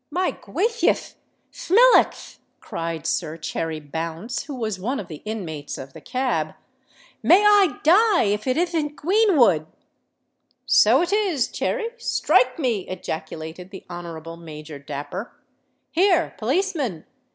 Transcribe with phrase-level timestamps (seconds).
[0.09, 1.13] "My gwathiouth!
[1.53, 6.55] Thmilackth," cried Sir Cherry Bounce, who was one of the inmates of the cab:
[7.21, 9.67] "may I die if it ithn't Gweenwood!"
[10.65, 15.33] "So it is, Cherry—strike me!" ejaculated the Honourable Major Dapper.
[15.91, 17.05] "Here, policeman!